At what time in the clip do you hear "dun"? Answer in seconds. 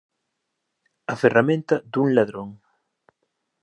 1.91-2.07